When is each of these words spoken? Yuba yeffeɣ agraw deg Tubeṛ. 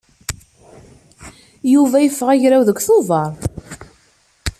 Yuba 1.73 1.97
yeffeɣ 1.99 2.29
agraw 2.33 2.63
deg 2.65 2.79
Tubeṛ. 2.85 3.31